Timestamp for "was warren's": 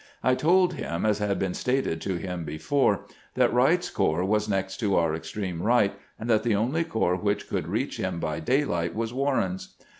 8.95-9.75